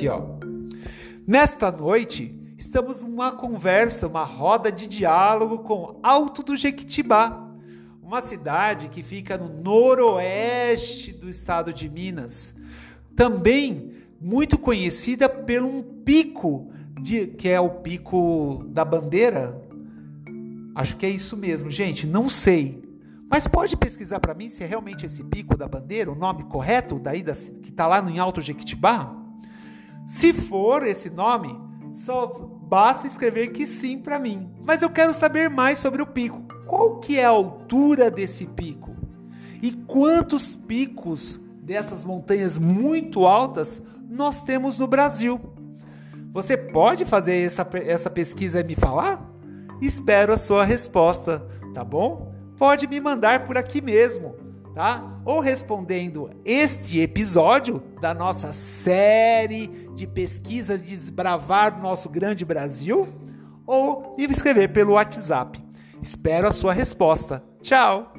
Aqui, 0.00 0.08
ó. 0.08 0.22
Nesta 1.26 1.70
noite, 1.70 2.34
estamos 2.56 3.04
numa 3.04 3.32
conversa, 3.32 4.06
uma 4.06 4.24
roda 4.24 4.72
de 4.72 4.86
diálogo 4.86 5.58
com 5.58 6.00
Alto 6.02 6.42
do 6.42 6.56
Jequitibá, 6.56 7.46
uma 8.02 8.22
cidade 8.22 8.88
que 8.88 9.02
fica 9.02 9.36
no 9.36 9.62
noroeste 9.62 11.12
do 11.12 11.28
estado 11.28 11.70
de 11.70 11.86
Minas. 11.90 12.54
Também 13.14 13.92
muito 14.18 14.56
conhecida 14.58 15.28
por 15.28 15.62
um 15.62 15.82
pico, 15.82 16.72
de, 16.98 17.26
que 17.26 17.50
é 17.50 17.60
o 17.60 17.68
pico 17.68 18.64
da 18.68 18.86
bandeira. 18.86 19.62
Acho 20.74 20.96
que 20.96 21.04
é 21.04 21.10
isso 21.10 21.36
mesmo, 21.36 21.70
gente, 21.70 22.06
não 22.06 22.30
sei. 22.30 22.82
Mas 23.28 23.46
pode 23.46 23.76
pesquisar 23.76 24.18
para 24.18 24.32
mim 24.32 24.48
se 24.48 24.64
é 24.64 24.66
realmente 24.66 25.04
esse 25.04 25.22
pico 25.24 25.58
da 25.58 25.68
bandeira, 25.68 26.10
o 26.10 26.14
nome 26.14 26.44
correto 26.44 26.98
daí 26.98 27.22
da, 27.22 27.34
que 27.34 27.68
está 27.68 27.86
lá 27.86 28.00
no 28.00 28.18
Alto 28.18 28.40
Jequitibá? 28.40 29.19
Se 30.10 30.32
for 30.32 30.84
esse 30.84 31.08
nome, 31.08 31.56
só 31.92 32.26
basta 32.62 33.06
escrever 33.06 33.52
que 33.52 33.64
sim 33.64 33.96
para 33.96 34.18
mim. 34.18 34.52
Mas 34.64 34.82
eu 34.82 34.90
quero 34.90 35.14
saber 35.14 35.48
mais 35.48 35.78
sobre 35.78 36.02
o 36.02 36.06
pico. 36.06 36.42
Qual 36.66 36.98
que 36.98 37.16
é 37.16 37.24
a 37.24 37.28
altura 37.28 38.10
desse 38.10 38.44
pico? 38.44 38.90
E 39.62 39.70
quantos 39.70 40.56
picos 40.56 41.38
dessas 41.62 42.02
montanhas 42.02 42.58
muito 42.58 43.24
altas 43.24 43.80
nós 44.08 44.42
temos 44.42 44.76
no 44.76 44.88
Brasil? 44.88 45.40
Você 46.32 46.56
pode 46.56 47.04
fazer 47.04 47.46
essa, 47.46 47.64
essa 47.74 48.10
pesquisa 48.10 48.58
e 48.58 48.64
me 48.64 48.74
falar? 48.74 49.24
Espero 49.80 50.32
a 50.32 50.38
sua 50.38 50.64
resposta, 50.64 51.46
tá 51.72 51.84
bom? 51.84 52.30
pode 52.60 52.86
me 52.86 53.00
mandar 53.00 53.46
por 53.46 53.56
aqui 53.56 53.80
mesmo, 53.80 54.36
tá? 54.74 55.20
Ou 55.24 55.40
respondendo 55.40 56.30
este 56.44 57.00
episódio 57.00 57.82
da 58.00 58.14
nossa 58.14 58.52
série 58.52 59.66
de 59.94 60.06
pesquisas 60.06 60.82
desbravar 60.82 61.78
o 61.78 61.82
nosso 61.82 62.08
grande 62.08 62.44
Brasil, 62.44 63.08
ou 63.66 64.14
me 64.18 64.26
escrever 64.26 64.68
pelo 64.68 64.92
WhatsApp. 64.92 65.62
Espero 66.02 66.48
a 66.48 66.52
sua 66.52 66.72
resposta. 66.72 67.42
Tchau. 67.60 68.12